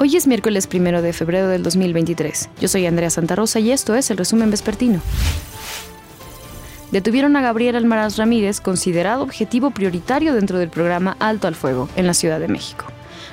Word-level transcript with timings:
Hoy 0.00 0.14
es 0.14 0.28
miércoles 0.28 0.68
primero 0.68 1.02
de 1.02 1.12
febrero 1.12 1.48
del 1.48 1.64
2023. 1.64 2.50
Yo 2.60 2.68
soy 2.68 2.86
Andrea 2.86 3.10
Santa 3.10 3.34
Rosa 3.34 3.58
y 3.58 3.72
esto 3.72 3.96
es 3.96 4.12
el 4.12 4.16
resumen 4.16 4.48
vespertino. 4.48 5.00
Detuvieron 6.92 7.34
a 7.34 7.40
Gabriel 7.40 7.74
Almaraz 7.74 8.16
Ramírez, 8.16 8.60
considerado 8.60 9.24
objetivo 9.24 9.72
prioritario 9.72 10.34
dentro 10.34 10.60
del 10.60 10.68
programa 10.70 11.16
Alto 11.18 11.48
al 11.48 11.56
Fuego, 11.56 11.88
en 11.96 12.06
la 12.06 12.14
Ciudad 12.14 12.38
de 12.38 12.46
México. 12.46 12.84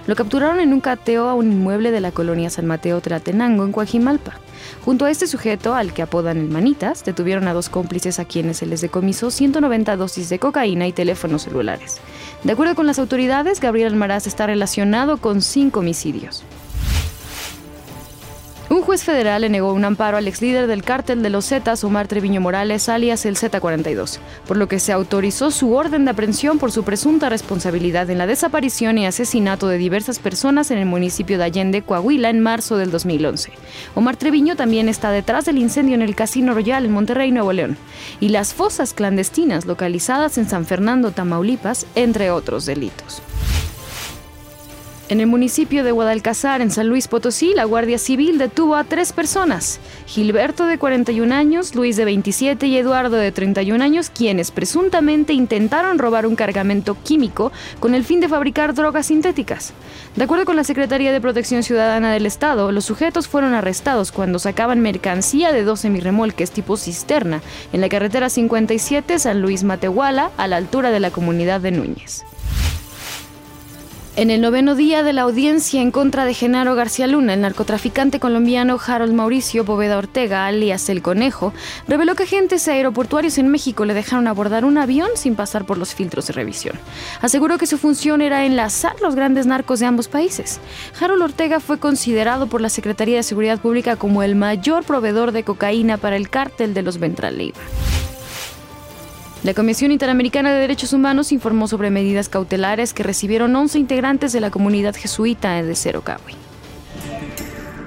Lo 0.07 0.16
capturaron 0.16 0.59
en 0.59 0.73
un 0.73 0.82
cateo 0.82 1.30
a 1.30 1.36
un 1.36 1.52
inmueble 1.52 1.91
de 1.91 2.02
la 2.02 2.12
colonia 2.12 2.50
San 2.50 2.66
Mateo 2.66 3.00
Tlatenango, 3.00 3.63
en 3.63 3.71
Coajimalpa. 3.71 4.39
Junto 4.84 5.05
a 5.05 5.11
este 5.11 5.27
sujeto, 5.27 5.75
al 5.75 5.93
que 5.93 6.02
apodan 6.02 6.38
el 6.38 6.50
Manitas, 6.50 7.05
detuvieron 7.05 7.47
a 7.47 7.54
dos 7.54 7.70
cómplices 7.70 8.18
a 8.18 8.25
quienes 8.25 8.57
se 8.57 8.66
les 8.66 8.82
decomisó 8.82 9.29
190 9.29 9.95
dosis 9.97 10.29
de 10.29 10.39
cocaína 10.39 10.88
y 10.88 10.93
teléfonos 10.93 11.43
celulares. 11.43 12.02
De 12.43 12.54
acuerdo 12.54 12.73
con 12.73 12.88
las 12.88 13.00
autoridades, 13.00 13.59
Gabriel 13.59 13.93
Almaraz 13.93 14.25
está 14.25 14.47
relacionado 14.47 15.18
con 15.18 15.43
cinco 15.43 15.79
homicidios. 15.79 16.43
Juez 18.86 19.04
federal 19.04 19.42
le 19.42 19.50
negó 19.50 19.74
un 19.74 19.84
amparo 19.84 20.16
al 20.16 20.28
ex 20.28 20.44
líder 20.44 20.68
del 20.68 20.84
cártel 20.84 21.24
de 21.24 21.32
los 21.32 21.48
Zetas, 21.48 21.84
Omar 21.84 22.07
Treviño 22.07 22.39
Morales, 22.39 22.88
alias 22.88 23.26
el 23.26 23.36
Z42, 23.36 24.20
por 24.48 24.57
lo 24.57 24.68
que 24.68 24.78
se 24.78 24.92
autorizó 24.92 25.50
su 25.50 25.74
orden 25.74 26.06
de 26.06 26.12
aprehensión 26.12 26.60
por 26.60 26.71
su 26.71 26.84
presunta 26.84 27.28
responsabilidad 27.28 28.07
en 28.12 28.20
la 28.20 28.28
desaparición 28.28 29.00
y 29.00 29.07
asesinato 29.07 29.68
de 29.68 29.79
diversas 29.79 30.20
personas 30.20 30.70
en 30.70 30.78
el 30.78 30.86
municipio 30.86 31.40
de 31.40 31.46
Allende, 31.46 31.82
Coahuila, 31.82 32.30
en 32.30 32.42
marzo 32.42 32.78
del 32.78 32.92
2011. 32.92 33.53
Omar 33.95 34.17
Treviño 34.17 34.56
también 34.56 34.88
está 34.88 35.09
detrás 35.09 35.45
del 35.45 35.58
incendio 35.58 35.95
en 35.95 36.04
el 36.04 36.16
Casino 36.16 36.54
Royal 36.54 36.86
en 36.86 36.92
Monterrey, 36.92 37.31
Nuevo 37.31 37.54
León, 37.54 37.78
y 38.20 38.30
las 38.30 38.54
fosas 38.54 38.94
clandestinas 38.94 39.66
localizadas 39.66 40.38
en 40.38 40.48
San 40.48 40.67
Fernando, 40.67 41.09
Tamaulipas, 41.09 41.88
entre 41.95 42.30
otros 42.30 42.67
delitos. 42.67 43.23
En 45.08 45.19
el 45.19 45.27
municipio 45.27 45.83
de 45.83 45.91
Guadalcazar, 45.91 46.61
en 46.61 46.72
San 46.72 46.88
Luis 46.88 47.08
Potosí, 47.08 47.53
la 47.53 47.66
Guardia 47.66 48.00
Civil 48.00 48.39
detuvo 48.39 48.75
a 48.75 48.84
tres 48.84 49.14
personas, 49.14 49.80
Gilberto 50.08 50.66
de 50.66 50.80
41 50.80 51.31
años, 51.31 51.75
Luis 51.75 51.95
de 51.95 52.06
27 52.06 52.66
y 52.66 52.75
Eduardo 52.75 53.16
de 53.16 53.31
31 53.31 53.84
años, 53.84 54.09
quienes 54.09 54.50
presuntamente 54.50 55.31
intentaron 55.34 56.00
robar 56.00 56.25
un 56.25 56.36
cargamento 56.36 56.97
químico 57.03 57.52
con 57.80 57.94
el 57.94 58.03
fin 58.03 58.20
de 58.20 58.30
fabricar 58.30 58.73
drogas 58.73 59.06
sintéticas. 59.06 59.73
De 60.16 60.23
acuerdo 60.23 60.44
con 60.44 60.56
la 60.56 60.64
Secretaría 60.64 61.14
de 61.14 61.22
Protección 61.22 61.62
Ciudadana 61.62 62.12
del 62.12 62.25
Estado, 62.25 62.72
los 62.72 62.86
sujetos 62.86 63.28
fueron 63.28 63.53
arrestados 63.53 64.12
cuando 64.12 64.40
sacaban 64.40 64.80
mercancía 64.80 65.52
de 65.52 65.64
dos 65.64 65.81
semirremolques 65.81 66.50
tipo 66.50 66.78
cisterna 66.78 67.44
en 67.73 67.81
la 67.81 67.90
carretera 67.90 68.30
57 68.30 69.19
San 69.19 69.44
Luis 69.44 69.64
Matehuala, 69.64 70.31
a 70.38 70.47
la 70.47 70.58
altura 70.58 70.90
de 70.90 71.00
la 71.00 71.12
comunidad 71.12 71.62
de 71.62 71.69
Núñez. 71.69 72.25
En 74.18 74.32
el 74.32 74.40
noveno 74.40 74.76
día 74.76 75.04
de 75.04 75.12
la 75.12 75.24
audiencia 75.24 75.82
en 75.82 75.92
contra 75.92 76.24
de 76.24 76.34
Genaro 76.34 76.74
García 76.74 77.06
Luna, 77.06 77.34
el 77.34 77.42
narcotraficante 77.42 78.18
colombiano 78.18 78.80
Harold 78.80 79.14
Mauricio 79.14 79.66
Boveda 79.66 79.98
Ortega, 79.98 80.48
alias 80.48 80.88
El 80.88 81.02
Conejo, 81.02 81.54
reveló 81.86 82.16
que 82.16 82.24
agentes 82.24 82.70
aeroportuarios 82.70 83.38
en 83.40 83.50
México 83.50 83.84
le 83.84 83.94
dejaron 83.94 84.30
abordar 84.30 84.64
un 84.64 84.78
avión 84.78 85.10
sin 85.16 85.36
pasar 85.36 85.66
por 85.66 85.78
los 85.78 85.94
filtros 85.94 86.28
de 86.28 86.34
revisión. 86.34 86.80
Aseguró 87.20 87.58
que 87.58 87.68
su 87.68 87.78
función 87.78 88.22
era 88.22 88.46
enlazar 88.46 88.96
los 89.02 89.16
grandes 89.16 89.48
narcos 89.48 89.82
de 89.82 89.88
ambos 89.88 90.08
países. 90.08 90.62
Harold 90.98 91.22
Ortega 91.22 91.60
fue 91.60 91.78
considerado 91.78 92.48
por 92.48 92.62
la 92.62 92.70
Secretaría 92.70 93.18
de 93.18 93.24
Seguridad 93.24 93.60
Pública 93.60 93.98
como 93.98 94.24
el 94.24 94.36
mayor 94.36 94.86
proveedor 94.86 95.34
de 95.34 95.44
cocaína 95.44 95.98
para 95.98 96.16
el 96.16 96.30
cártel 96.30 96.74
de 96.74 96.84
los 96.84 97.00
Ventral 97.00 97.38
Leiva. 97.38 97.60
La 99.46 99.54
Comisión 99.54 99.92
Interamericana 99.92 100.52
de 100.52 100.60
Derechos 100.60 100.92
Humanos 100.92 101.32
informó 101.32 101.68
sobre 101.68 101.92
medidas 101.92 102.30
cautelares 102.30 102.96
que 102.96 103.04
recibieron 103.04 103.56
11 103.56 103.78
integrantes 103.78 104.34
de 104.34 104.40
la 104.40 104.50
comunidad 104.50 104.96
jesuita 104.96 105.62
de 105.62 105.76
Cerocahui. 105.76 106.34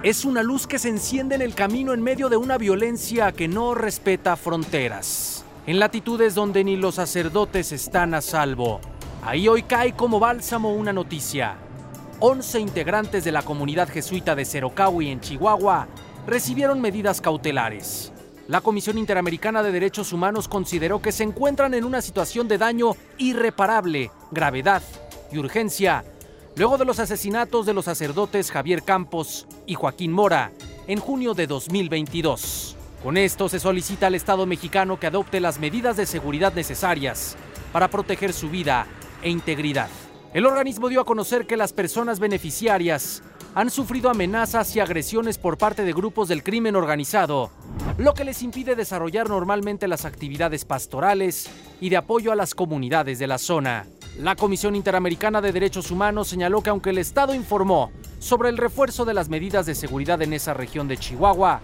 Es 0.05 0.25
una 0.25 0.45
luz 0.45 0.69
que 0.69 0.79
se 0.79 0.89
enciende 0.89 1.35
en 1.35 1.43
el 1.43 1.57
camino 1.57 1.93
en 1.95 2.01
medio 2.01 2.29
de 2.29 2.37
una 2.37 2.59
violencia 2.59 3.33
que 3.33 3.49
no 3.49 3.75
respeta 3.75 4.37
fronteras. 4.37 5.45
En 5.67 5.81
latitudes 5.81 6.37
donde 6.37 6.63
ni 6.63 6.77
los 6.77 6.95
sacerdotes 6.95 7.73
están 7.73 8.15
a 8.15 8.21
salvo. 8.21 8.81
Ahí 9.25 9.49
hoy 9.49 9.65
cae 9.65 9.95
como 9.95 10.21
bálsamo 10.21 10.73
una 10.73 10.93
noticia. 10.93 11.57
11 12.21 12.61
integrantes 12.61 13.25
de 13.25 13.33
la 13.33 13.43
comunidad 13.43 13.89
jesuita 13.89 14.37
de 14.37 14.45
Cerocahui 14.45 15.09
en 15.09 15.21
Chihuahua 15.21 15.89
recibieron 16.25 16.81
medidas 16.81 17.21
cautelares. 17.21 18.13
La 18.49 18.63
Comisión 18.63 18.97
Interamericana 18.97 19.63
de 19.63 19.73
Derechos 19.73 20.11
Humanos 20.11 20.49
consideró 20.49 21.03
que 21.03 21.13
se 21.13 21.23
encuentran 21.23 21.75
en 21.75 21.85
una 21.85 22.01
situación 22.01 22.49
de 22.49 22.57
daño 22.57 22.97
irreparable, 23.19 24.11
gravedad 24.31 24.83
y 25.31 25.37
urgencia, 25.37 26.03
luego 26.57 26.79
de 26.79 26.87
los 26.87 26.99
asesinatos 26.99 27.67
de 27.67 27.75
los 27.75 27.85
sacerdotes 27.85 28.51
Javier 28.51 28.85
Campos 28.85 29.47
y 29.67 29.75
Joaquín 29.75 30.13
Mora 30.13 30.51
en 30.87 30.99
junio 30.99 31.35
de 31.35 31.47
2022. 31.47 32.75
Con 33.03 33.19
esto 33.19 33.51
se 33.51 33.61
solicita 33.61 34.07
al 34.07 34.15
Estado 34.15 34.47
mexicano 34.47 34.99
que 34.99 35.09
adopte 35.09 35.41
las 35.41 35.59
medidas 35.59 35.99
de 35.99 36.07
seguridad 36.07 36.55
necesarias 36.55 37.37
para 37.71 37.89
proteger 37.89 38.33
su 38.33 38.49
vida 38.49 38.87
e 39.21 39.29
integridad. 39.29 39.91
El 40.33 40.47
organismo 40.47 40.89
dio 40.89 41.03
a 41.03 41.07
conocer 41.07 41.47
que 41.47 41.59
las 41.59 41.75
personas 41.75 42.19
beneficiarias 42.19 43.23
han 43.55 43.69
sufrido 43.69 44.09
amenazas 44.09 44.75
y 44.75 44.81
agresiones 44.81 45.37
por 45.37 45.59
parte 45.59 45.83
de 45.85 45.93
grupos 45.93 46.29
del 46.29 46.43
crimen 46.43 46.77
organizado 46.77 47.51
lo 47.99 48.15
que 48.15 48.25
les 48.25 48.43
impide 48.43 48.77
desarrollar 48.77 49.29
normalmente 49.29 49.89
las 49.89 50.05
actividades 50.05 50.65
pastorales 50.65 51.51
y 51.81 51.89
de 51.89 51.97
apoyo 51.97 52.31
a 52.31 52.37
las 52.37 52.55
comunidades 52.55 53.19
de 53.19 53.27
la 53.27 53.39
zona. 53.39 53.87
La 54.21 54.37
Comisión 54.37 54.77
Interamericana 54.77 55.41
de 55.41 55.51
Derechos 55.51 55.91
Humanos 55.91 56.29
señaló 56.29 56.63
que 56.63 56.71
aunque 56.71 56.91
el 56.91 56.99
Estado 56.99 57.35
informó 57.35 57.91
sobre 58.21 58.51
el 58.51 58.57
refuerzo 58.57 59.05
de 59.05 59.15
las 59.15 59.29
medidas 59.29 59.67
de 59.67 59.75
seguridad 59.75 60.23
en 60.23 60.33
esa 60.33 60.55
región 60.55 60.87
de 60.87 60.97
Chihuahua, 60.97 61.61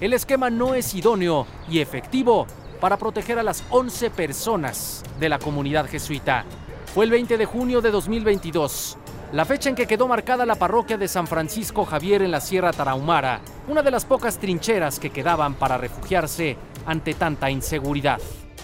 el 0.00 0.14
esquema 0.14 0.48
no 0.48 0.74
es 0.74 0.94
idóneo 0.94 1.46
y 1.68 1.80
efectivo 1.80 2.46
para 2.80 2.96
proteger 2.96 3.38
a 3.38 3.42
las 3.42 3.62
11 3.68 4.08
personas 4.08 5.02
de 5.20 5.28
la 5.28 5.38
comunidad 5.38 5.86
jesuita. 5.86 6.46
Fue 6.94 7.04
el 7.04 7.10
20 7.10 7.36
de 7.36 7.44
junio 7.44 7.82
de 7.82 7.90
2022 7.90 8.96
la 9.34 9.44
fecha 9.44 9.68
en 9.68 9.74
que 9.74 9.88
quedó 9.88 10.06
marcada 10.06 10.46
la 10.46 10.54
parroquia 10.54 10.96
de 10.96 11.08
San 11.08 11.26
Francisco 11.26 11.84
Javier 11.84 12.22
en 12.22 12.30
la 12.30 12.40
Sierra 12.40 12.72
Tarahumara, 12.72 13.40
una 13.68 13.82
de 13.82 13.90
las 13.90 14.04
pocas 14.04 14.38
trincheras 14.38 14.98
que 14.98 15.10
quedaban 15.10 15.54
para 15.54 15.78
refugiarse 15.78 16.56
ante 16.86 17.14
tanta 17.14 17.50
inseguridad. 17.50 18.20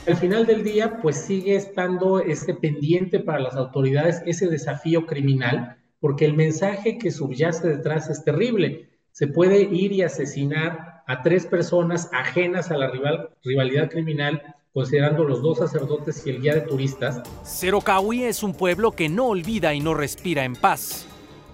Al 0.07 0.17
final 0.17 0.47
del 0.47 0.65
día, 0.65 0.99
pues 1.03 1.17
sigue 1.17 1.57
estando 1.57 2.21
ese 2.21 2.55
pendiente 2.55 3.21
para 3.21 3.39
las 3.39 3.55
autoridades, 3.55 4.23
ese 4.27 4.49
desafío 4.49 5.07
criminal, 5.07 5.77
porque 6.01 6.25
el 6.25 6.35
mensaje 6.35 6.99
que 6.99 7.11
subyace 7.11 7.69
detrás 7.69 8.09
es 8.09 8.25
terrible. 8.25 8.91
Se 9.13 9.27
puede 9.27 9.63
ir 9.63 9.93
y 9.93 10.03
asesinar 10.03 11.03
a 11.07 11.23
tres 11.23 11.47
personas 11.47 12.09
ajenas 12.13 12.71
a 12.71 12.77
la 12.77 12.91
rival, 12.91 13.31
rivalidad 13.43 13.91
criminal 13.91 14.43
considerando 14.73 15.25
los 15.25 15.43
dos 15.43 15.59
sacerdotes 15.59 16.25
y 16.27 16.31
el 16.31 16.41
guía 16.41 16.55
de 16.55 16.61
turistas. 16.63 17.23
Cerocahui 17.45 18.25
es 18.25 18.43
un 18.43 18.55
pueblo 18.55 18.93
que 18.93 19.09
no 19.09 19.27
olvida 19.27 19.75
y 19.75 19.81
no 19.81 19.95
respira 19.95 20.45
en 20.45 20.55
paz. 20.55 21.10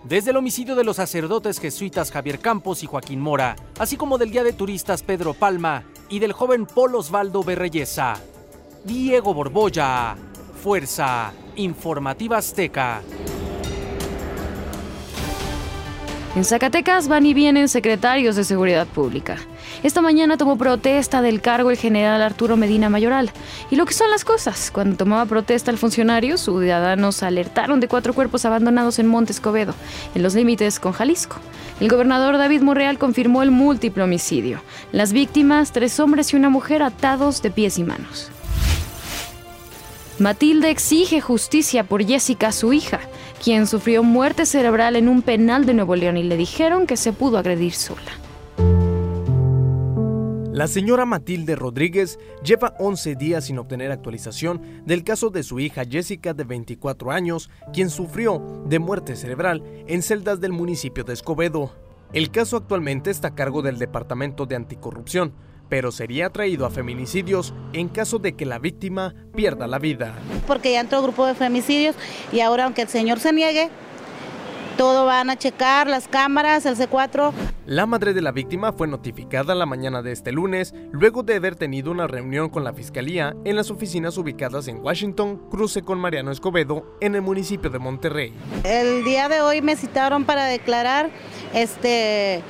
Desde 0.09 0.31
el 0.31 0.37
homicidio 0.37 0.77
de 0.77 0.85
los 0.85 0.97
sacerdotes 0.97 1.59
jesuitas 1.59 2.13
Javier 2.13 2.39
Campos 2.39 2.85
y 2.85 2.87
Joaquín 2.87 3.21
Mora, 3.21 3.57
así 3.77 3.97
como 3.97 4.19
del 4.19 4.31
guía 4.31 4.45
de 4.45 4.53
turistas 4.53 5.03
Pedro 5.03 5.35
Palma 5.35 5.83
y 6.09 6.21
del 6.21 6.33
joven 6.33 6.65
Paul 6.65 6.95
Osvaldo 6.95 7.43
Berreyesa. 7.43 8.15
Diego 8.85 9.35
Borbolla, 9.35 10.15
Fuerza 10.63 11.33
Informativa 11.57 12.37
Azteca. 12.37 13.03
En 16.37 16.45
Zacatecas 16.45 17.09
van 17.09 17.25
y 17.25 17.33
vienen 17.33 17.67
secretarios 17.67 18.37
de 18.37 18.45
Seguridad 18.45 18.87
Pública. 18.87 19.39
Esta 19.83 20.03
mañana 20.03 20.37
tomó 20.37 20.59
protesta 20.59 21.23
del 21.23 21.41
cargo 21.41 21.71
el 21.71 21.79
general 21.79 22.21
Arturo 22.21 22.59
Medina 22.59 22.91
Mayoral. 22.91 23.31
Y 23.71 23.77
lo 23.77 23.87
que 23.87 23.95
son 23.95 24.11
las 24.11 24.23
cosas, 24.27 24.71
cuando 24.71 24.99
tomaba 24.99 25.25
protesta 25.25 25.71
el 25.71 25.79
funcionario, 25.79 26.37
sus 26.37 26.61
ciudadanos 26.61 27.23
alertaron 27.23 27.81
de 27.81 27.89
cuatro 27.89 28.13
cuerpos 28.13 28.45
abandonados 28.45 28.99
en 28.99 29.07
Monte 29.07 29.33
Escobedo, 29.33 29.75
en 30.15 30.23
los 30.23 30.35
límites 30.35 30.79
con 30.79 30.93
Jalisco. 30.93 31.39
El 31.81 31.89
gobernador 31.89 32.37
David 32.37 32.61
Monreal 32.61 32.99
confirmó 32.99 33.43
el 33.43 33.51
múltiple 33.51 34.03
homicidio. 34.03 34.61
Las 34.93 35.15
víctimas, 35.15 35.73
tres 35.73 35.99
hombres 36.01 36.35
y 36.35 36.37
una 36.37 36.51
mujer 36.51 36.83
atados 36.83 37.41
de 37.41 37.51
pies 37.51 37.79
y 37.79 37.85
manos. 37.85 38.31
Matilde 40.19 40.71
exige 40.71 41.21
justicia 41.21 41.85
por 41.85 42.03
Jessica, 42.03 42.51
su 42.51 42.73
hija, 42.73 43.01
quien 43.45 43.67
sufrió 43.67 44.03
muerte 44.03 44.47
cerebral 44.47 44.97
en 44.97 45.09
un 45.09 45.21
penal 45.21 45.67
de 45.67 45.75
Nuevo 45.75 45.95
León 45.95 46.17
y 46.17 46.23
le 46.23 46.39
dijeron 46.39 46.87
que 46.87 46.97
se 46.97 47.13
pudo 47.13 47.37
agredir 47.37 47.75
sola. 47.75 48.13
La 50.53 50.69
señora 50.69 51.05
Matilde 51.05 51.55
Rodríguez 51.55 52.19
lleva 52.43 52.73
11 52.79 53.15
días 53.17 53.45
sin 53.45 53.59
obtener 53.59 53.91
actualización 53.93 54.87
del 54.87 55.05
caso 55.05 55.29
de 55.29 55.43
su 55.43 55.61
hija 55.61 55.85
Jessica 55.85 56.33
de 56.33 56.45
24 56.45 57.11
años, 57.11 57.51
quien 57.75 57.91
sufrió 57.91 58.65
de 58.67 58.79
muerte 58.79 59.17
cerebral 59.17 59.63
en 59.87 60.01
celdas 60.01 60.41
del 60.41 60.53
municipio 60.53 61.05
de 61.05 61.13
Escobedo. 61.13 61.73
El 62.15 62.31
caso 62.31 62.57
actualmente 62.57 63.11
está 63.11 63.29
a 63.29 63.35
cargo 63.35 63.61
del 63.61 63.79
Departamento 63.79 64.47
de 64.47 64.57
Anticorrupción, 64.57 65.35
pero 65.69 65.93
sería 65.93 66.31
traído 66.31 66.67
a 66.67 66.71
feminicidios 66.71 67.55
en 67.73 67.89
caso 67.89 68.19
de 68.19 68.35
que 68.35 68.47
la 68.47 68.59
víctima 68.59 69.15
pierda 69.35 69.67
la 69.67 69.79
vida. 69.79 70.15
Porque 70.47 70.73
ya 70.73 70.81
entró 70.81 71.03
grupo 71.03 71.27
de 71.27 71.35
feminicidios 71.35 71.97
y 72.33 72.41
ahora 72.41 72.65
aunque 72.65 72.83
el 72.83 72.89
señor 72.89 73.19
se 73.21 73.33
niegue, 73.33 73.71
todo 74.77 75.07
van 75.07 75.31
a 75.31 75.37
checar, 75.37 75.87
las 75.87 76.07
cámaras, 76.07 76.67
el 76.67 76.77
C4. 76.77 77.33
La 77.65 77.87
madre 77.87 78.13
de 78.13 78.21
la 78.21 78.31
víctima 78.31 78.73
fue 78.73 78.87
notificada 78.87 79.55
la 79.55 79.65
mañana 79.65 80.03
de 80.03 80.13
este 80.13 80.33
lunes, 80.33 80.75
luego 80.93 81.23
de 81.23 81.37
haber 81.37 81.57
tenido 81.57 81.91
una 81.91 82.07
reunión 82.07 82.51
con 82.51 82.63
la 82.63 82.75
fiscalía 82.75 83.35
en 83.45 83.57
las 83.57 83.71
oficinas 83.71 84.19
ubicadas 84.19 84.69
en 84.69 84.83
Washington, 84.83 85.49
cruce 85.51 85.83
con 85.83 85.99
Mariano 85.99 86.31
Escobedo, 86.31 86.97
en 87.01 87.15
el 87.15 87.23
municipio 87.23 87.71
de 87.71 87.79
Monterrey. 87.79 88.35
El 88.65 89.03
día 89.05 89.31
de 89.31 89.41
hoy 89.41 89.63
me 89.63 89.77
citaron 89.77 90.25
para 90.25 90.45
declarar, 90.45 91.09
este, 91.55 92.43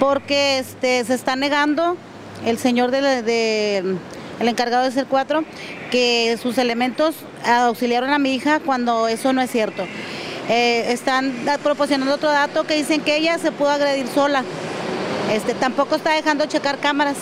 porque 0.00 0.58
este, 0.58 1.04
se 1.04 1.14
está 1.14 1.36
negando 1.36 1.96
el 2.44 2.58
señor 2.58 2.90
de, 2.90 3.78
el 4.40 4.48
encargado 4.48 4.88
de 4.88 4.90
C4 4.90 5.44
que 5.90 6.36
sus 6.40 6.58
elementos 6.58 7.14
auxiliaron 7.44 8.10
a 8.10 8.18
mi 8.18 8.34
hija 8.34 8.60
cuando 8.60 9.08
eso 9.08 9.32
no 9.32 9.40
es 9.40 9.50
cierto. 9.50 9.84
Eh, 10.48 10.92
están 10.92 11.32
proporcionando 11.62 12.14
otro 12.14 12.30
dato 12.30 12.64
que 12.64 12.74
dicen 12.74 13.00
que 13.00 13.16
ella 13.16 13.38
se 13.38 13.52
pudo 13.52 13.70
agredir 13.70 14.06
sola. 14.08 14.44
Este, 15.32 15.54
tampoco 15.54 15.96
está 15.96 16.12
dejando 16.14 16.46
checar 16.46 16.78
cámaras 16.78 17.16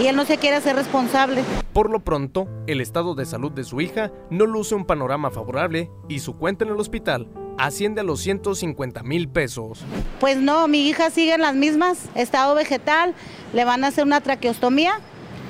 y 0.00 0.06
él 0.06 0.16
no 0.16 0.24
se 0.24 0.38
quiere 0.38 0.56
hacer 0.56 0.74
responsable. 0.74 1.42
Por 1.72 1.90
lo 1.90 2.00
pronto, 2.00 2.48
el 2.66 2.80
estado 2.80 3.14
de 3.14 3.26
salud 3.26 3.52
de 3.52 3.64
su 3.64 3.80
hija 3.80 4.10
no 4.30 4.46
luce 4.46 4.74
un 4.74 4.84
panorama 4.84 5.30
favorable 5.30 5.90
y 6.08 6.20
su 6.20 6.36
cuenta 6.36 6.64
en 6.64 6.70
el 6.72 6.80
hospital 6.80 7.28
asciende 7.60 8.00
a 8.00 8.04
los 8.04 8.20
150 8.20 9.02
mil 9.02 9.28
pesos. 9.28 9.80
Pues 10.18 10.38
no, 10.38 10.66
mi 10.66 10.88
hija 10.88 11.10
sigue 11.10 11.34
en 11.34 11.42
las 11.42 11.54
mismas, 11.54 11.98
estado 12.14 12.54
vegetal, 12.54 13.14
le 13.52 13.64
van 13.64 13.84
a 13.84 13.88
hacer 13.88 14.04
una 14.04 14.20
traqueostomía, 14.20 14.94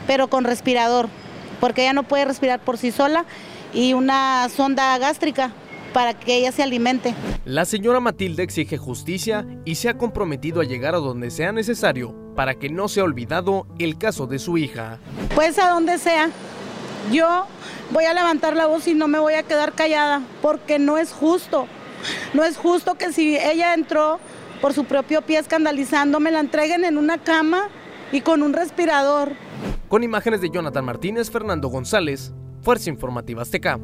pero 0.06 0.28
con 0.28 0.44
respirador, 0.44 1.08
porque 1.60 1.82
ella 1.82 1.92
no 1.92 2.02
puede 2.02 2.24
respirar 2.24 2.60
por 2.60 2.78
sí 2.78 2.90
sola 2.90 3.24
y 3.72 3.92
una 3.94 4.48
sonda 4.48 4.98
gástrica 4.98 5.52
para 5.92 6.14
que 6.14 6.36
ella 6.36 6.52
se 6.52 6.62
alimente. 6.62 7.14
La 7.44 7.64
señora 7.64 8.00
Matilde 8.00 8.42
exige 8.42 8.76
justicia 8.76 9.46
y 9.64 9.76
se 9.76 9.88
ha 9.88 9.98
comprometido 9.98 10.60
a 10.60 10.64
llegar 10.64 10.94
a 10.94 10.98
donde 10.98 11.30
sea 11.30 11.52
necesario 11.52 12.14
para 12.34 12.54
que 12.54 12.70
no 12.70 12.88
sea 12.88 13.04
olvidado 13.04 13.66
el 13.78 13.98
caso 13.98 14.26
de 14.26 14.38
su 14.38 14.58
hija. 14.58 14.98
Pues 15.34 15.58
a 15.58 15.70
donde 15.70 15.98
sea. 15.98 16.30
Yo 17.10 17.46
voy 17.90 18.04
a 18.04 18.14
levantar 18.14 18.54
la 18.56 18.66
voz 18.66 18.86
y 18.86 18.94
no 18.94 19.08
me 19.08 19.18
voy 19.18 19.34
a 19.34 19.42
quedar 19.42 19.72
callada 19.72 20.22
porque 20.42 20.78
no 20.78 20.98
es 20.98 21.12
justo. 21.12 21.66
No 22.35 22.44
es 22.44 22.56
justo 22.56 22.94
que 22.94 23.12
si 23.12 23.37
ella 23.37 23.75
entró 23.75 24.20
por 24.61 24.73
su 24.75 24.85
propio 24.85 25.23
pie 25.23 25.38
escandalizando, 25.38 26.20
me 26.20 26.31
la 26.31 26.41
entreguen 26.41 26.85
en 26.85 26.99
una 26.99 27.19
cama 27.19 27.69
y 28.12 28.20
con 28.20 28.43
un 28.43 28.52
respirador. 28.52 29.32
Con 29.88 30.02
imágenes 30.02 30.41
de 30.41 30.50
Jonathan 30.50 30.85
Martínez, 30.85 31.31
Fernando 31.31 31.69
González, 31.69 32.32
Fuerza 32.62 32.91
Informativa 32.91 33.43
Azteca. 33.43 33.79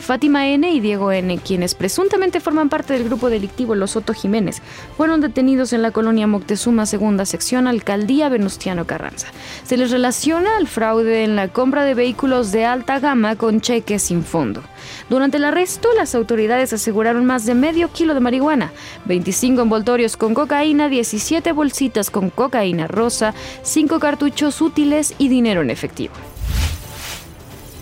Fátima 0.00 0.48
N. 0.48 0.70
y 0.70 0.80
Diego 0.80 1.12
N., 1.12 1.38
quienes 1.38 1.74
presuntamente 1.74 2.40
forman 2.40 2.68
parte 2.68 2.94
del 2.94 3.04
grupo 3.04 3.30
delictivo 3.30 3.74
Los 3.74 3.92
Soto 3.92 4.14
Jiménez, 4.14 4.62
fueron 4.96 5.20
detenidos 5.20 5.72
en 5.72 5.82
la 5.82 5.90
colonia 5.90 6.26
Moctezuma, 6.26 6.86
segunda 6.86 7.26
sección, 7.26 7.66
alcaldía 7.66 8.28
Venustiano 8.28 8.86
Carranza. 8.86 9.28
Se 9.62 9.76
les 9.76 9.90
relaciona 9.90 10.56
al 10.56 10.66
fraude 10.66 11.24
en 11.24 11.36
la 11.36 11.48
compra 11.48 11.84
de 11.84 11.94
vehículos 11.94 12.50
de 12.52 12.64
alta 12.64 12.98
gama 12.98 13.36
con 13.36 13.60
cheques 13.60 14.02
sin 14.02 14.24
fondo. 14.24 14.62
Durante 15.08 15.36
el 15.36 15.44
arresto, 15.44 15.88
las 15.96 16.14
autoridades 16.14 16.72
aseguraron 16.72 17.24
más 17.24 17.46
de 17.46 17.54
medio 17.54 17.92
kilo 17.92 18.14
de 18.14 18.20
marihuana, 18.20 18.72
25 19.04 19.62
envoltorios 19.62 20.16
con 20.16 20.34
cocaína, 20.34 20.88
17 20.88 21.52
bolsitas 21.52 22.10
con 22.10 22.30
cocaína 22.30 22.86
rosa, 22.86 23.34
5 23.62 23.98
cartuchos 24.00 24.60
útiles 24.60 25.14
y 25.18 25.28
dinero 25.28 25.60
en 25.60 25.70
efectivo. 25.70 26.14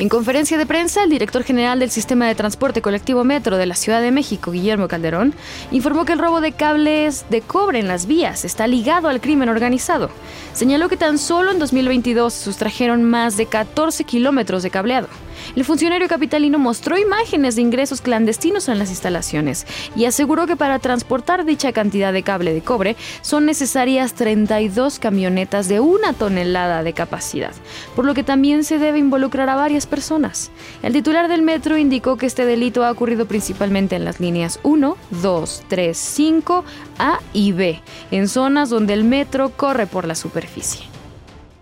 En 0.01 0.09
conferencia 0.09 0.57
de 0.57 0.65
prensa, 0.65 1.03
el 1.03 1.11
director 1.11 1.43
general 1.43 1.81
del 1.81 1.91
Sistema 1.91 2.29
de 2.29 2.37
Transporte 2.37 2.81
Colectivo 2.81 3.25
Metro 3.25 3.57
de 3.57 3.67
la 3.67 3.75
Ciudad 3.75 4.01
de 4.01 4.13
México, 4.13 4.53
Guillermo 4.53 4.87
Calderón, 4.87 5.35
informó 5.73 6.05
que 6.05 6.13
el 6.13 6.21
robo 6.21 6.41
de 6.41 6.53
cables 6.53 7.25
de 7.31 7.41
cobre 7.41 7.81
en 7.81 7.89
las 7.89 8.07
vías 8.07 8.45
está 8.45 8.69
ligado 8.69 9.09
al 9.09 9.21
crimen 9.21 9.49
organizado. 9.49 10.09
Señaló 10.53 10.89
que 10.89 10.97
tan 10.97 11.19
solo 11.19 11.51
en 11.51 11.59
2022 11.59 12.33
sustrajeron 12.33 13.03
más 13.03 13.37
de 13.37 13.47
14 13.47 14.05
kilómetros 14.05 14.63
de 14.63 14.71
cableado. 14.71 15.09
El 15.57 15.65
funcionario 15.65 16.09
capitalino 16.09 16.59
mostró 16.59 16.99
imágenes 16.99 17.57
de 17.57 17.63
ingresos 17.63 18.01
clandestinos 18.01 18.69
en 18.69 18.79
las 18.79 18.91
instalaciones 18.91 19.67
y 19.97 20.05
aseguró 20.05 20.47
que 20.47 20.57
para 20.57 20.79
transportar 20.79 21.45
dicha 21.45 21.73
cantidad 21.73 22.13
de 22.13 22.23
cable 22.23 22.53
de 22.53 22.61
cobre 22.61 22.97
son 23.23 23.47
necesarias 23.47 24.15
32 24.15 24.99
camionetas 24.99 25.69
de 25.69 25.81
una 25.81 26.13
tonelada 26.13 26.83
de 26.83 26.93
capacidad, 26.93 27.53
por 27.97 28.05
lo 28.05 28.15
que 28.15 28.23
también 28.23 28.65
se 28.65 28.79
debe 28.79 28.99
involucrar 28.99 29.49
a 29.49 29.57
varias 29.57 29.87
personas. 29.87 30.51
El 30.83 30.93
titular 30.93 31.29
del 31.29 31.43
metro 31.43 31.77
indicó 31.77 32.17
que 32.17 32.27
este 32.27 32.45
delito 32.45 32.85
ha 32.85 32.91
ocurrido 32.91 33.27
principalmente 33.27 33.97
en 33.97 34.05
las 34.05 34.21
líneas 34.21 34.61
1, 34.63 34.97
2, 35.23 35.65
3, 35.69 35.97
5, 35.97 36.65
A 36.99 37.21
y 37.33 37.53
B, 37.53 37.81
en 38.11 38.29
zonas 38.29 38.71
donde 38.71 38.95
el 38.95 39.05
metro 39.05 39.51
corre 39.51 39.87
por 39.87 40.07
la 40.07 40.15
superficie. 40.15 40.83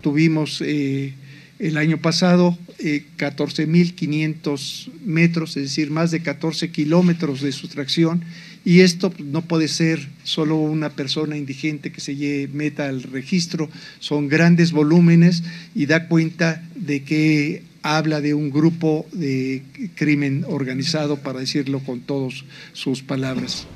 Tuvimos 0.01 0.63
eh, 0.65 1.15
el 1.59 1.77
año 1.77 1.99
pasado 1.99 2.57
14.500 2.79 4.87
eh, 4.87 4.91
metros, 5.05 5.57
es 5.57 5.65
decir, 5.65 5.91
más 5.91 6.11
de 6.11 6.21
14 6.21 6.71
kilómetros 6.71 7.41
de 7.41 7.53
sustracción, 7.53 8.23
y 8.65 8.81
esto 8.81 9.13
no 9.19 9.43
puede 9.43 9.69
ser 9.69 10.09
solo 10.25 10.57
una 10.57 10.91
persona 10.91 11.37
indigente 11.37 11.93
que 11.93 12.01
se 12.01 12.49
meta 12.53 12.89
al 12.89 13.05
registro, 13.05 13.71
son 14.01 14.29
grandes 14.29 14.73
volúmenes 14.73 15.45
y 15.75 15.87
da 15.87 16.09
cuenta 16.09 16.63
de 16.75 17.05
que 17.05 17.63
habla 17.83 18.21
de 18.21 18.35
un 18.35 18.51
grupo 18.51 19.07
de 19.13 19.63
crimen 19.95 20.45
organizado, 20.49 21.19
para 21.19 21.39
decirlo 21.39 21.79
con 21.81 22.01
todas 22.01 22.45
sus 22.73 23.03
palabras. 23.03 23.69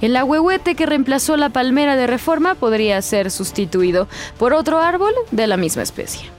El 0.00 0.14
ahuehuete 0.14 0.76
que 0.76 0.86
reemplazó 0.86 1.36
la 1.36 1.52
palmera 1.52 1.96
de 1.96 2.06
reforma 2.06 2.54
podría 2.54 3.02
ser 3.02 3.32
sustituido 3.32 4.08
por 4.38 4.52
otro 4.52 4.78
árbol 4.78 5.12
de 5.32 5.48
la 5.48 5.56
misma 5.56 5.82
especie. 5.82 6.37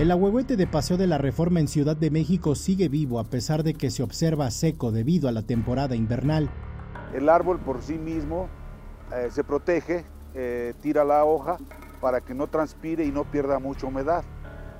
El 0.00 0.10
ahuehuete 0.10 0.56
de 0.56 0.66
Paseo 0.66 0.96
de 0.96 1.06
la 1.06 1.18
Reforma 1.18 1.60
en 1.60 1.68
Ciudad 1.68 1.94
de 1.94 2.10
México 2.10 2.54
sigue 2.54 2.88
vivo 2.88 3.20
a 3.20 3.24
pesar 3.24 3.62
de 3.62 3.74
que 3.74 3.90
se 3.90 4.02
observa 4.02 4.50
seco 4.50 4.92
debido 4.92 5.28
a 5.28 5.32
la 5.32 5.42
temporada 5.42 5.94
invernal. 5.94 6.48
El 7.12 7.28
árbol 7.28 7.58
por 7.58 7.82
sí 7.82 7.98
mismo 7.98 8.48
eh, 9.14 9.28
se 9.30 9.44
protege, 9.44 10.06
eh, 10.32 10.72
tira 10.80 11.04
la 11.04 11.26
hoja 11.26 11.58
para 12.00 12.22
que 12.22 12.32
no 12.32 12.46
transpire 12.46 13.04
y 13.04 13.12
no 13.12 13.24
pierda 13.24 13.58
mucha 13.58 13.88
humedad. 13.88 14.24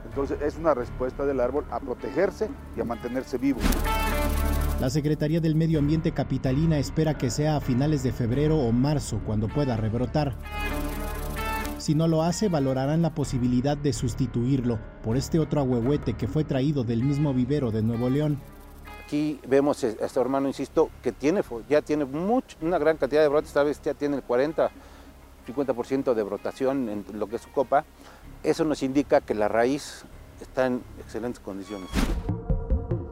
Entonces 0.08 0.40
es 0.40 0.56
una 0.56 0.72
respuesta 0.72 1.26
del 1.26 1.40
árbol 1.40 1.66
a 1.70 1.80
protegerse 1.80 2.48
y 2.74 2.80
a 2.80 2.84
mantenerse 2.84 3.36
vivo. 3.36 3.60
La 4.80 4.88
Secretaría 4.88 5.42
del 5.42 5.54
Medio 5.54 5.80
Ambiente 5.80 6.12
Capitalina 6.12 6.78
espera 6.78 7.18
que 7.18 7.28
sea 7.28 7.56
a 7.56 7.60
finales 7.60 8.02
de 8.02 8.12
febrero 8.12 8.56
o 8.56 8.72
marzo 8.72 9.20
cuando 9.26 9.48
pueda 9.48 9.76
rebrotar. 9.76 10.34
Si 11.90 11.96
no 11.96 12.06
lo 12.06 12.22
hace, 12.22 12.48
valorarán 12.48 13.02
la 13.02 13.16
posibilidad 13.16 13.76
de 13.76 13.92
sustituirlo 13.92 14.78
por 15.02 15.16
este 15.16 15.40
otro 15.40 15.60
ahuehuete 15.60 16.14
que 16.14 16.28
fue 16.28 16.44
traído 16.44 16.84
del 16.84 17.02
mismo 17.02 17.34
vivero 17.34 17.72
de 17.72 17.82
Nuevo 17.82 18.08
León. 18.08 18.38
Aquí 19.04 19.40
vemos 19.48 19.82
a 19.82 19.88
este 19.88 20.20
hermano, 20.20 20.46
insisto, 20.46 20.88
que 21.02 21.10
tiene, 21.10 21.42
ya 21.68 21.82
tiene 21.82 22.04
mucho, 22.04 22.56
una 22.62 22.78
gran 22.78 22.96
cantidad 22.96 23.22
de 23.22 23.26
brotes, 23.26 23.48
esta 23.48 23.64
vez 23.64 23.82
ya 23.82 23.94
tiene 23.94 24.14
el 24.14 24.22
40, 24.22 24.70
50% 25.48 26.14
de 26.14 26.22
brotación 26.22 26.88
en 26.88 27.04
lo 27.18 27.26
que 27.26 27.34
es 27.34 27.42
su 27.42 27.50
copa. 27.50 27.84
Eso 28.44 28.64
nos 28.64 28.84
indica 28.84 29.20
que 29.20 29.34
la 29.34 29.48
raíz 29.48 30.04
está 30.40 30.66
en 30.66 30.82
excelentes 31.00 31.40
condiciones. 31.40 31.88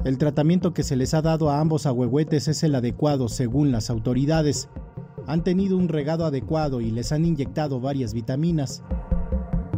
El 0.04 0.18
tratamiento 0.18 0.72
que 0.72 0.84
se 0.84 0.94
les 0.94 1.14
ha 1.14 1.22
dado 1.22 1.50
a 1.50 1.58
ambos 1.58 1.84
ahuehuetes 1.84 2.46
es 2.46 2.62
el 2.62 2.76
adecuado 2.76 3.28
según 3.28 3.72
las 3.72 3.90
autoridades 3.90 4.68
han 5.28 5.44
tenido 5.44 5.76
un 5.76 5.88
regado 5.88 6.24
adecuado 6.24 6.80
y 6.80 6.90
les 6.90 7.12
han 7.12 7.26
inyectado 7.26 7.80
varias 7.80 8.14
vitaminas. 8.14 8.82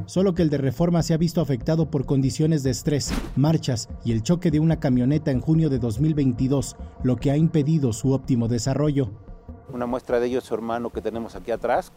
Solo 0.06 0.32
que 0.32 0.42
el 0.42 0.50
de 0.50 0.58
reforma 0.58 1.02
se 1.02 1.12
ha 1.12 1.16
visto 1.16 1.40
afectado 1.40 1.90
por 1.90 2.06
condiciones 2.06 2.62
de 2.62 2.70
estrés, 2.70 3.12
marchas 3.34 3.88
y 4.04 4.12
el 4.12 4.22
choque 4.22 4.52
de 4.52 4.60
una 4.60 4.78
camioneta 4.78 5.32
en 5.32 5.40
junio 5.40 5.68
de 5.68 5.80
2022, 5.80 6.76
lo 7.02 7.16
que 7.16 7.32
ha 7.32 7.36
impedido 7.36 7.92
su 7.92 8.12
óptimo 8.12 8.46
desarrollo. 8.46 9.10
Una 9.72 9.86
muestra 9.86 10.20
de 10.20 10.28
ello 10.28 10.38
es 10.38 10.44
su 10.44 10.54
hermano 10.54 10.90
que 10.90 11.02
tenemos 11.02 11.34
aquí 11.34 11.50
atrás, 11.50 11.90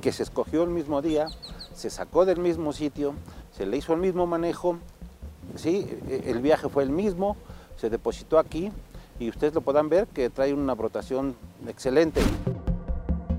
que 0.00 0.10
se 0.10 0.22
escogió 0.22 0.64
el 0.64 0.70
mismo 0.70 1.02
día, 1.02 1.26
se 1.74 1.90
sacó 1.90 2.24
del 2.24 2.40
mismo 2.40 2.72
sitio, 2.72 3.12
se 3.52 3.66
le 3.66 3.76
hizo 3.76 3.92
el 3.92 4.00
mismo 4.00 4.26
manejo, 4.26 4.78
¿sí? 5.54 5.86
el 6.08 6.40
viaje 6.40 6.70
fue 6.70 6.82
el 6.82 6.90
mismo, 6.90 7.36
se 7.76 7.90
depositó 7.90 8.38
aquí 8.38 8.70
y 9.18 9.28
ustedes 9.28 9.52
lo 9.52 9.60
podrán 9.60 9.90
ver 9.90 10.06
que 10.06 10.30
trae 10.30 10.54
una 10.54 10.74
brotación 10.74 11.36
excelente. 11.68 12.22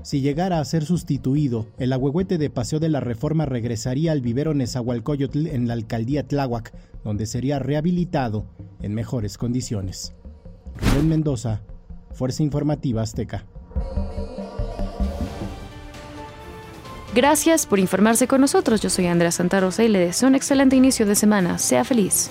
Si 0.08 0.22
llegara 0.22 0.58
a 0.58 0.64
ser 0.64 0.86
sustituido, 0.86 1.66
el 1.76 1.92
agüehuete 1.92 2.38
de 2.38 2.48
Paseo 2.48 2.80
de 2.80 2.88
la 2.88 3.00
Reforma 3.00 3.44
regresaría 3.44 4.10
al 4.10 4.22
vivero 4.22 4.54
Nezahualcóyotl 4.54 5.48
en 5.48 5.68
la 5.68 5.74
alcaldía 5.74 6.26
Tláhuac, 6.26 6.72
donde 7.04 7.26
sería 7.26 7.58
rehabilitado 7.58 8.46
en 8.80 8.94
mejores 8.94 9.36
condiciones. 9.36 10.14
Rubén 10.80 11.10
Mendoza, 11.10 11.60
Fuerza 12.14 12.42
Informativa 12.42 13.02
Azteca. 13.02 13.44
Gracias 17.14 17.66
por 17.66 17.78
informarse 17.78 18.26
con 18.26 18.40
nosotros. 18.40 18.80
Yo 18.80 18.88
soy 18.88 19.08
Andrea 19.08 19.30
Santa 19.30 19.60
Rosa 19.60 19.84
y 19.84 19.88
le 19.88 19.98
deseo 19.98 20.30
un 20.30 20.36
excelente 20.36 20.74
inicio 20.74 21.04
de 21.04 21.16
semana. 21.16 21.58
Sea 21.58 21.84
feliz. 21.84 22.30